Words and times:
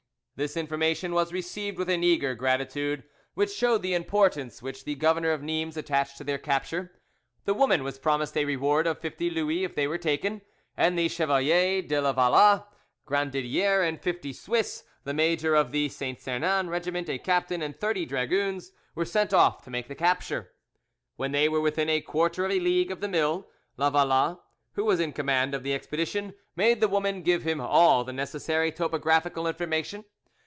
This 0.37 0.57
information 0.57 1.13
was 1.13 1.31
received 1.31 1.77
with 1.77 1.87
an 1.87 2.03
eager 2.03 2.33
gratitude, 2.33 3.03
which 3.35 3.53
showed 3.53 3.83
the 3.83 3.93
importance 3.93 4.59
which 4.59 4.85
the 4.85 4.95
governor 4.95 5.29
of 5.29 5.43
Nimes 5.43 5.77
attached 5.77 6.17
to 6.17 6.23
their 6.23 6.39
capture. 6.39 6.95
The 7.45 7.53
woman 7.53 7.83
was 7.83 7.99
promised 7.99 8.35
a 8.35 8.43
reward 8.43 8.87
of 8.87 8.97
fifty 8.97 9.29
Louis 9.29 9.63
if 9.63 9.75
they 9.75 9.85
were 9.85 9.99
taken, 9.99 10.41
and 10.75 10.97
the 10.97 11.09
Chevalier 11.09 11.83
de 11.83 12.01
la 12.01 12.11
Valla, 12.11 12.67
Grandidier, 13.05 13.83
and 13.87 14.01
fifty 14.01 14.33
Swiss, 14.33 14.83
the 15.03 15.13
major 15.13 15.53
of 15.53 15.71
the 15.71 15.89
Saint 15.89 16.17
Sernin 16.19 16.69
regiment, 16.69 17.07
a 17.07 17.19
captain, 17.19 17.61
and 17.61 17.79
thirty 17.79 18.03
dragoons, 18.03 18.71
were 18.95 19.05
sent 19.05 19.35
off 19.35 19.61
to 19.63 19.69
make 19.69 19.87
the 19.89 19.93
capture. 19.93 20.53
When 21.17 21.33
they 21.33 21.49
were 21.49 21.61
within 21.61 21.87
a 21.87 22.01
quarter 22.01 22.45
of 22.45 22.49
a 22.51 22.59
league 22.59 22.89
of 22.89 22.99
the 22.99 23.07
mill, 23.07 23.47
La 23.77 23.91
Valla, 23.91 24.39
who 24.71 24.85
was 24.85 24.99
in 24.99 25.13
command 25.13 25.53
of 25.53 25.61
the 25.61 25.75
expedition, 25.75 26.33
made 26.55 26.81
the 26.81 26.87
woman 26.89 27.21
give 27.21 27.43
him 27.43 27.61
all 27.61 28.03
the 28.03 28.11
necessary 28.11 28.71
topographical 28.71 29.45
information. 29.45 30.03